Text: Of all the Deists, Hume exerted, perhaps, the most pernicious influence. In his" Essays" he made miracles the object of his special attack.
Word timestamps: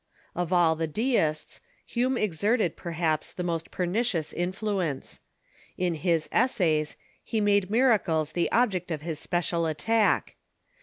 Of 0.33 0.51
all 0.51 0.75
the 0.75 0.87
Deists, 0.87 1.61
Hume 1.85 2.17
exerted, 2.17 2.75
perhaps, 2.75 3.31
the 3.33 3.43
most 3.43 3.69
pernicious 3.69 4.33
influence. 4.33 5.19
In 5.77 5.93
his" 5.93 6.27
Essays" 6.31 6.97
he 7.23 7.39
made 7.39 7.69
miracles 7.69 8.31
the 8.31 8.51
object 8.51 8.89
of 8.89 9.01
his 9.03 9.19
special 9.19 9.67
attack. 9.67 10.37